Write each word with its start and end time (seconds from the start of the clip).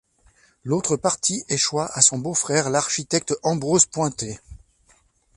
L'autre 0.63 0.95
partie 0.97 1.43
échoit 1.47 1.85
à 1.95 2.01
son 2.01 2.17
beau-frère 2.17 2.71
l'architecte 2.71 3.35
Ambrose 3.43 3.85
Poynter. 3.85 4.39